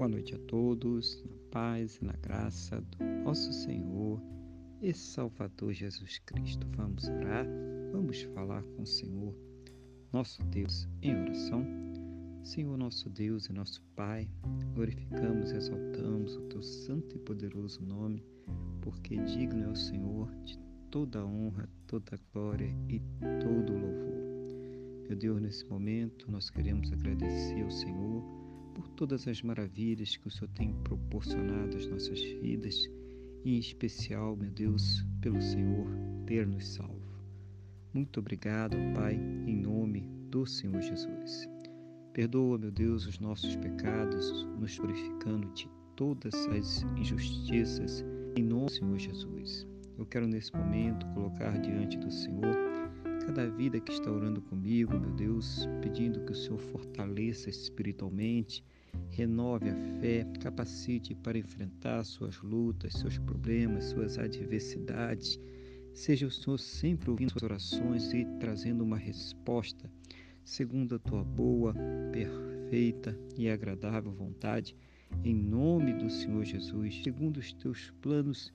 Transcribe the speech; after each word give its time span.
Boa 0.00 0.08
noite 0.08 0.34
a 0.34 0.38
todos, 0.38 1.22
na 1.26 1.36
paz 1.50 1.96
e 1.96 2.04
na 2.06 2.14
graça 2.14 2.80
do 2.80 3.04
nosso 3.22 3.52
Senhor 3.52 4.18
e 4.80 4.94
Salvador 4.94 5.74
Jesus 5.74 6.18
Cristo. 6.20 6.66
Vamos 6.74 7.06
orar, 7.06 7.46
vamos 7.92 8.22
falar 8.34 8.62
com 8.62 8.80
o 8.80 8.86
Senhor, 8.86 9.36
nosso 10.10 10.42
Deus, 10.44 10.88
em 11.02 11.14
oração. 11.20 11.66
Senhor, 12.42 12.78
nosso 12.78 13.10
Deus 13.10 13.44
e 13.44 13.52
nosso 13.52 13.82
Pai, 13.94 14.26
glorificamos 14.72 15.52
e 15.52 15.56
exaltamos 15.56 16.34
o 16.34 16.48
teu 16.48 16.62
santo 16.62 17.16
e 17.16 17.18
poderoso 17.18 17.84
nome, 17.84 18.24
porque 18.80 19.18
digno 19.18 19.64
é 19.64 19.68
o 19.68 19.76
Senhor 19.76 20.34
de 20.44 20.58
toda 20.90 21.26
honra, 21.26 21.68
toda 21.86 22.18
glória 22.32 22.74
e 22.88 23.02
todo 23.38 23.74
louvor. 23.74 24.18
Meu 25.06 25.18
Deus, 25.18 25.42
nesse 25.42 25.66
momento 25.66 26.32
nós 26.32 26.48
queremos 26.48 26.90
agradecer 26.90 27.60
ao 27.62 27.70
Senhor 27.70 28.39
por 28.80 28.88
todas 28.88 29.28
as 29.28 29.42
maravilhas 29.42 30.16
que 30.16 30.26
o 30.26 30.30
Senhor 30.30 30.48
tem 30.54 30.72
proporcionado 30.82 31.76
às 31.76 31.86
nossas 31.86 32.18
vidas 32.18 32.88
e 33.44 33.56
em 33.56 33.58
especial, 33.58 34.34
meu 34.34 34.50
Deus, 34.50 35.04
pelo 35.20 35.40
Senhor 35.40 35.86
ter 36.26 36.46
nos 36.46 36.66
salvo. 36.66 36.98
Muito 37.92 38.20
obrigado, 38.20 38.76
Pai, 38.94 39.14
em 39.46 39.56
nome 39.56 40.08
do 40.30 40.46
Senhor 40.46 40.80
Jesus. 40.80 41.46
Perdoa, 42.14 42.56
meu 42.56 42.70
Deus, 42.70 43.06
os 43.06 43.18
nossos 43.18 43.54
pecados, 43.56 44.46
nos 44.58 44.78
purificando 44.78 45.52
de 45.52 45.68
todas 45.94 46.34
as 46.48 46.82
injustiças, 46.96 48.02
em 48.34 48.42
nome 48.42 48.66
do 48.66 48.72
Senhor 48.72 48.98
Jesus. 48.98 49.66
Eu 49.98 50.06
quero 50.06 50.26
nesse 50.26 50.54
momento 50.54 51.06
colocar 51.08 51.58
diante 51.60 51.98
do 51.98 52.10
Senhor 52.10 52.56
cada 53.26 53.48
vida 53.48 53.78
que 53.78 53.92
está 53.92 54.10
orando 54.10 54.42
comigo, 54.42 54.98
meu 54.98 55.12
Deus, 55.12 55.68
pedindo 55.80 56.24
que 56.24 56.32
o 56.32 56.34
Senhor 56.34 56.58
fortaleça 56.58 57.48
espiritualmente, 57.48 58.64
renove 59.10 59.68
a 59.68 59.74
fé, 60.00 60.26
capacite 60.40 61.14
para 61.14 61.38
enfrentar 61.38 62.04
suas 62.04 62.40
lutas, 62.42 62.94
seus 62.94 63.18
problemas, 63.18 63.86
suas 63.86 64.18
adversidades. 64.18 65.38
Seja 65.92 66.26
o 66.26 66.30
Senhor 66.30 66.58
sempre 66.58 67.10
ouvindo 67.10 67.30
suas 67.30 67.42
orações 67.42 68.12
e 68.12 68.24
trazendo 68.38 68.84
uma 68.84 68.96
resposta 68.96 69.90
segundo 70.44 70.96
a 70.96 70.98
tua 70.98 71.22
boa, 71.22 71.74
perfeita 72.12 73.16
e 73.36 73.48
agradável 73.48 74.10
vontade, 74.10 74.74
em 75.24 75.34
nome 75.34 75.92
do 75.92 76.10
Senhor 76.10 76.44
Jesus, 76.44 77.02
segundo 77.02 77.36
os 77.36 77.52
teus 77.52 77.92
planos 78.00 78.52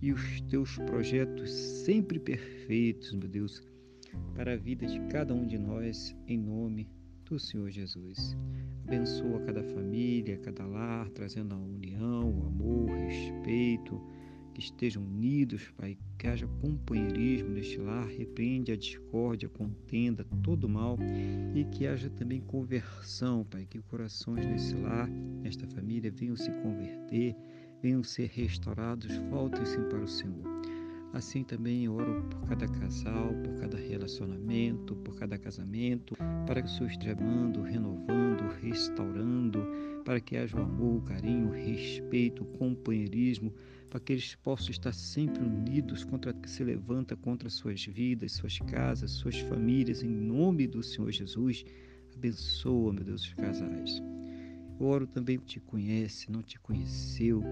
e 0.00 0.12
os 0.12 0.40
teus 0.42 0.76
projetos 0.78 1.50
sempre 1.50 2.18
perfeitos, 2.18 3.12
meu 3.12 3.28
Deus 3.28 3.62
para 4.34 4.52
a 4.52 4.56
vida 4.56 4.86
de 4.86 5.00
cada 5.08 5.34
um 5.34 5.46
de 5.46 5.58
nós, 5.58 6.14
em 6.26 6.38
nome 6.38 6.88
do 7.24 7.38
Senhor 7.38 7.70
Jesus. 7.70 8.36
Abençoa 8.86 9.40
cada 9.40 9.62
família, 9.62 10.38
cada 10.38 10.66
lar, 10.66 11.08
trazendo 11.10 11.54
a 11.54 11.58
união, 11.58 12.30
o 12.30 12.46
amor, 12.46 12.90
o 12.90 12.94
respeito, 12.94 14.00
que 14.52 14.60
estejam 14.60 15.02
unidos, 15.02 15.72
Pai, 15.76 15.98
que 16.16 16.28
haja 16.28 16.46
companheirismo 16.60 17.48
neste 17.50 17.78
lar, 17.78 18.06
repreende 18.06 18.70
a 18.70 18.76
discórdia, 18.76 19.48
a 19.48 19.58
contenda, 19.58 20.24
todo 20.42 20.68
mal 20.68 20.96
e 21.54 21.64
que 21.64 21.86
haja 21.86 22.08
também 22.10 22.40
conversão, 22.40 23.44
Pai, 23.44 23.66
que 23.68 23.80
corações 23.80 24.46
nesse 24.46 24.74
lar, 24.76 25.08
nesta 25.08 25.66
família, 25.66 26.12
venham 26.12 26.36
se 26.36 26.50
converter, 26.62 27.34
venham 27.82 28.02
ser 28.04 28.30
restaurados, 28.32 29.16
voltem-se 29.30 29.78
para 29.88 30.04
o 30.04 30.08
Senhor. 30.08 30.53
Assim 31.14 31.44
também 31.44 31.88
oro 31.88 32.24
por 32.28 32.48
cada 32.48 32.66
casal, 32.66 33.32
por 33.44 33.54
cada 33.60 33.76
relacionamento, 33.76 34.96
por 34.96 35.14
cada 35.16 35.38
casamento, 35.38 36.16
para 36.44 36.60
que 36.60 36.66
o 36.66 36.70
Senhor 36.70 36.90
esteja 36.90 37.12
amando, 37.12 37.62
renovando, 37.62 38.42
restaurando, 38.60 39.64
para 40.04 40.20
que 40.20 40.36
haja 40.36 40.58
o 40.58 40.62
amor, 40.62 40.96
o 40.96 41.02
carinho, 41.02 41.50
o 41.50 41.52
respeito, 41.52 42.42
o 42.42 42.58
companheirismo, 42.58 43.54
para 43.88 44.00
que 44.00 44.12
eles 44.12 44.34
possam 44.34 44.72
estar 44.72 44.92
sempre 44.92 45.40
unidos 45.40 46.02
contra 46.02 46.32
o 46.32 46.34
que 46.34 46.50
se 46.50 46.64
levanta 46.64 47.14
contra 47.14 47.48
suas 47.48 47.84
vidas, 47.84 48.32
suas 48.32 48.58
casas, 48.58 49.12
suas 49.12 49.38
famílias, 49.38 50.02
em 50.02 50.08
nome 50.08 50.66
do 50.66 50.82
Senhor 50.82 51.12
Jesus. 51.12 51.64
Abençoa, 52.16 52.92
meu 52.92 53.04
Deus, 53.04 53.22
os 53.22 53.34
casais. 53.34 54.02
Oro 54.84 55.06
também 55.06 55.38
te 55.38 55.60
conhece, 55.60 56.30
não 56.30 56.42
te 56.42 56.58
conheceu, 56.58 57.42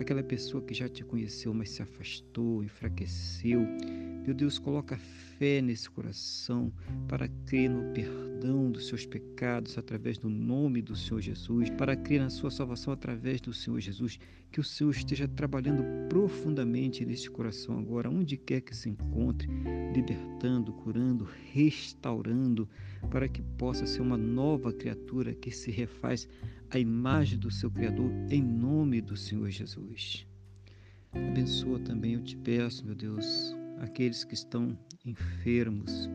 aquela 0.00 0.22
pessoa 0.22 0.62
que 0.62 0.74
já 0.74 0.88
te 0.88 1.04
conheceu, 1.04 1.52
mas 1.54 1.70
se 1.70 1.82
afastou, 1.82 2.62
enfraqueceu. 2.64 3.66
Meu 4.24 4.34
Deus, 4.34 4.58
coloca 4.58 4.98
fé 4.98 5.60
nesse 5.60 5.88
coração 5.88 6.72
para 7.08 7.28
crer 7.46 7.70
no 7.70 7.92
perdão 7.92 8.29
dos 8.40 8.88
seus 8.88 9.04
pecados 9.04 9.76
através 9.76 10.16
do 10.16 10.28
nome 10.28 10.80
do 10.80 10.96
Senhor 10.96 11.20
Jesus, 11.20 11.68
para 11.70 11.94
crer 11.94 12.20
na 12.20 12.30
sua 12.30 12.50
salvação 12.50 12.92
através 12.92 13.40
do 13.40 13.52
Senhor 13.52 13.78
Jesus. 13.80 14.18
Que 14.50 14.60
o 14.60 14.64
Senhor 14.64 14.90
esteja 14.90 15.28
trabalhando 15.28 15.84
profundamente 16.08 17.04
nesse 17.04 17.30
coração 17.30 17.78
agora, 17.78 18.10
onde 18.10 18.36
quer 18.36 18.62
que 18.62 18.74
se 18.74 18.88
encontre, 18.88 19.48
libertando, 19.94 20.72
curando, 20.72 21.28
restaurando, 21.52 22.68
para 23.10 23.28
que 23.28 23.42
possa 23.42 23.86
ser 23.86 24.00
uma 24.00 24.16
nova 24.16 24.72
criatura 24.72 25.34
que 25.34 25.50
se 25.50 25.70
refaz 25.70 26.26
à 26.70 26.78
imagem 26.78 27.38
do 27.38 27.50
seu 27.50 27.70
Criador, 27.70 28.10
em 28.30 28.42
nome 28.42 29.00
do 29.00 29.16
Senhor 29.16 29.50
Jesus. 29.50 30.26
Abençoa 31.12 31.78
também, 31.80 32.14
eu 32.14 32.22
te 32.22 32.36
peço, 32.36 32.84
meu 32.86 32.94
Deus, 32.94 33.54
aqueles 33.78 34.24
que 34.24 34.34
estão 34.34 34.76
enfermos, 35.04 36.08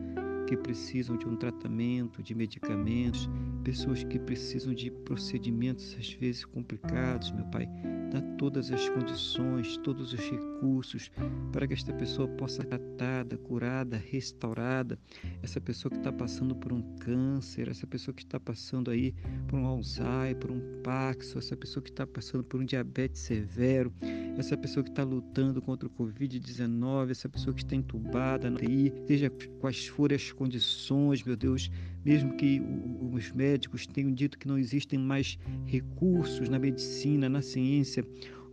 que 0.46 0.56
precisam 0.56 1.16
de 1.16 1.26
um 1.26 1.36
tratamento, 1.36 2.22
de 2.22 2.34
medicamentos, 2.34 3.28
pessoas 3.64 4.04
que 4.04 4.18
precisam 4.18 4.72
de 4.72 4.90
procedimentos 4.90 5.96
às 5.98 6.12
vezes 6.12 6.44
complicados, 6.44 7.32
meu 7.32 7.44
Pai. 7.46 7.68
Dá 8.12 8.20
todas 8.38 8.70
as 8.70 8.88
condições, 8.88 9.76
todos 9.78 10.12
os 10.12 10.20
recursos 10.20 11.10
para 11.52 11.66
que 11.66 11.74
esta 11.74 11.92
pessoa 11.92 12.28
possa 12.28 12.62
ser 12.62 12.68
tratada, 12.68 13.36
curada, 13.36 13.96
restaurada. 13.96 14.98
Essa 15.42 15.60
pessoa 15.60 15.90
que 15.90 15.98
está 15.98 16.12
passando 16.12 16.54
por 16.54 16.72
um 16.72 16.82
câncer, 16.98 17.68
essa 17.68 17.86
pessoa 17.86 18.14
que 18.14 18.22
está 18.22 18.38
passando 18.38 18.90
aí 18.90 19.14
por 19.48 19.58
um 19.58 19.66
Alzheimer, 19.66 20.36
por 20.36 20.50
um 20.50 20.60
Parkinson, 20.82 21.38
essa 21.38 21.56
pessoa 21.56 21.82
que 21.82 21.90
está 21.90 22.06
passando 22.06 22.44
por 22.44 22.60
um 22.60 22.64
diabetes 22.64 23.22
severo, 23.22 23.92
essa 24.36 24.56
pessoa 24.56 24.84
que 24.84 24.90
está 24.90 25.02
lutando 25.02 25.62
contra 25.62 25.88
o 25.88 25.90
Covid-19, 25.90 27.10
essa 27.10 27.28
pessoa 27.28 27.54
que 27.54 27.62
está 27.62 27.74
entubada 27.74 28.50
na 28.50 28.58
TI, 28.58 28.92
seja 29.06 29.30
quais 29.60 29.86
forem 29.86 30.16
as 30.16 30.30
condições, 30.30 31.22
meu 31.22 31.36
Deus, 31.36 31.70
mesmo 32.04 32.34
que 32.36 32.60
os 33.12 33.32
médicos 33.32 33.86
tenham 33.86 34.12
dito 34.12 34.38
que 34.38 34.46
não 34.46 34.58
existem 34.58 34.98
mais 34.98 35.38
recursos 35.64 36.48
na 36.48 36.58
medicina, 36.58 37.28
na 37.28 37.40
ciência, 37.40 38.04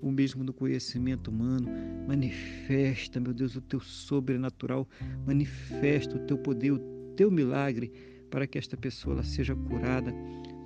ou 0.02 0.12
mesmo 0.12 0.44
no 0.44 0.54
conhecimento 0.54 1.30
humano, 1.30 1.68
manifesta, 2.08 3.20
meu 3.20 3.34
Deus, 3.34 3.56
o 3.56 3.62
teu 3.62 3.80
sobrenatural, 3.80 4.88
manifesta 5.26 6.16
o 6.16 6.20
teu 6.20 6.38
poder, 6.38 6.72
o 6.72 6.80
teu 7.16 7.30
milagre, 7.30 7.92
para 8.30 8.48
que 8.48 8.58
esta 8.58 8.76
pessoa 8.76 9.16
ela 9.16 9.24
seja 9.24 9.56
curada 9.56 10.14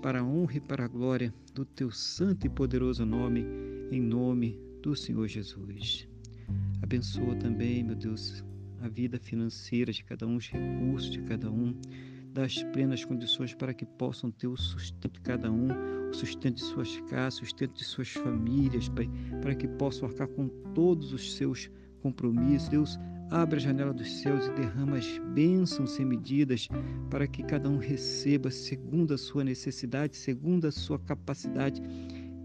para 0.01 0.21
a 0.21 0.23
honra 0.23 0.57
e 0.57 0.61
para 0.61 0.85
a 0.85 0.87
glória 0.87 1.33
do 1.53 1.65
teu 1.65 1.91
santo 1.91 2.45
e 2.45 2.49
poderoso 2.49 3.05
nome, 3.05 3.45
em 3.91 3.99
nome 3.99 4.67
do 4.87 4.95
Senhor 4.95 5.27
Jesus. 5.27 6.07
Abençoa 6.81 7.35
também, 7.35 7.83
meu 7.83 7.93
Deus, 7.95 8.41
a 8.79 8.87
vida 8.87 9.19
financeira 9.19 9.91
de 9.91 10.01
cada 10.01 10.25
um, 10.25 10.37
os 10.37 10.47
recursos 10.47 11.11
de 11.11 11.21
cada 11.23 11.51
um, 11.51 11.75
das 12.31 12.63
plenas 12.71 13.03
condições 13.03 13.53
para 13.53 13.73
que 13.73 13.85
possam 13.85 14.31
ter 14.31 14.47
o 14.47 14.55
sustento 14.55 15.11
de 15.11 15.19
cada 15.19 15.51
um, 15.51 15.67
o 16.09 16.13
sustento 16.13 16.55
de 16.55 16.61
suas 16.61 17.01
casas, 17.09 17.33
o 17.33 17.43
sustento 17.43 17.73
de 17.73 17.83
suas 17.83 18.13
famílias, 18.13 18.87
Pai, 18.87 19.09
para 19.41 19.53
que 19.55 19.67
possam 19.67 20.07
arcar 20.07 20.29
com 20.29 20.47
todos 20.73 21.11
os 21.11 21.35
seus 21.35 21.69
compromissos. 22.01 22.69
Deus, 22.69 22.97
abre 23.29 23.57
a 23.57 23.59
janela 23.59 23.93
dos 23.93 24.09
céus 24.21 24.47
e 24.47 24.51
derrama 24.51 24.95
as 24.95 25.19
bênçãos 25.33 25.91
sem 25.91 26.05
medidas 26.05 26.69
para 27.09 27.27
que 27.27 27.43
cada 27.43 27.67
um 27.67 27.77
receba 27.77 28.49
segundo 28.49 29.13
a 29.13 29.17
sua 29.17 29.43
necessidade, 29.43 30.15
segundo 30.15 30.65
a 30.65 30.71
sua 30.71 30.97
capacidade, 30.97 31.81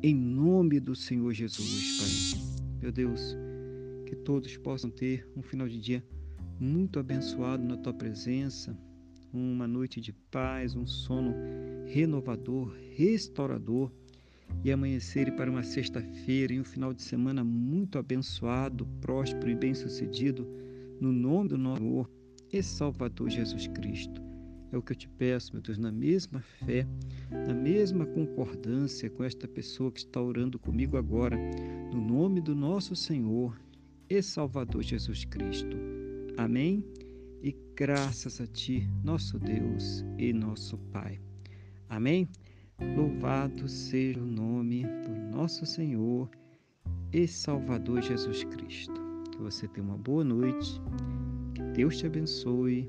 em 0.03 0.17
nome 0.17 0.81
do 0.81 0.97
Senhor 0.97 1.33
Jesus, 1.33 2.33
Pai. 2.35 2.73
Meu 2.81 2.91
Deus, 2.91 3.37
que 4.05 4.17
todos 4.17 4.57
possam 4.57 4.91
ter 4.91 5.29
um 5.37 5.43
final 5.43 5.69
de 5.69 5.81
dia 5.81 6.05
muito 6.59 6.99
abençoado 6.99 7.63
na 7.63 7.77
tua 7.77 7.95
presença, 7.95 8.77
uma 9.33 9.69
noite 9.69 10.01
de 10.01 10.13
paz, 10.13 10.75
um 10.75 10.87
sono 10.87 11.33
renovador, 11.87 12.75
restaurador 12.97 13.93
e 14.65 14.73
amanhecer 14.73 15.35
para 15.37 15.51
uma 15.51 15.63
sexta-feira 15.63 16.53
e 16.53 16.61
um 16.61 16.65
final 16.65 16.93
de 16.93 17.03
semana 17.03 17.45
muito 17.45 17.97
abençoado, 17.97 18.87
próspero 19.01 19.51
e 19.51 19.55
bem-sucedido, 19.55 20.49
no 21.01 21.13
nome 21.13 21.51
do 21.51 21.59
nosso 21.59 21.81
Senhor 21.81 22.11
e 22.53 22.61
Salvador 22.61 23.31
Jesus 23.31 23.69
Cristo. 23.69 24.32
É 24.73 24.77
o 24.79 24.81
que 24.83 24.93
eu 24.93 24.97
te 24.97 25.07
peço, 25.07 25.53
meu 25.53 25.61
Deus, 25.61 25.77
na 25.77 25.93
mesma 25.93 26.41
fé, 26.41 26.87
na 27.31 27.53
mesma 27.53 28.07
concordância 28.07 29.11
com 29.11 29.23
esta 29.23 29.47
pessoa 29.47 29.93
que 29.93 29.99
está 29.99 30.21
orando 30.21 30.59
comigo 30.59 30.97
agora, 30.97 31.37
no 31.93 32.01
nome 32.01 32.41
do 32.41 32.55
nosso 32.55 32.97
Senhor 32.97 33.61
e 34.09 34.23
Salvador 34.23 34.83
Jesus 34.83 35.27
Cristo. 35.27 35.77
Amém? 36.39 36.83
E 37.43 37.55
graças 37.77 38.41
a 38.41 38.47
Ti, 38.47 38.89
nosso 39.05 39.39
Deus 39.39 40.03
e 40.17 40.33
nosso 40.33 40.79
Pai. 40.91 41.21
Amém? 41.91 42.27
Louvado 42.97 43.69
seja 43.69 44.21
o 44.21 44.27
nome 44.27 44.85
do 45.05 45.37
nosso 45.37 45.67
Senhor 45.67 46.31
e 47.13 47.29
Salvador 47.29 48.01
Jesus 48.01 48.43
Cristo. 48.45 48.95
Que 49.33 49.39
você 49.39 49.69
tenha 49.69 49.87
uma 49.87 49.99
boa 49.99 50.25
noite, 50.25 50.81
que 51.55 51.63
Deus 51.75 51.99
te 51.99 52.07
abençoe 52.07 52.89